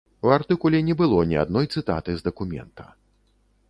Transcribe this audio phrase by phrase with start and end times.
[0.27, 2.93] У артыкуле не было ні адной цытаты з дакумента.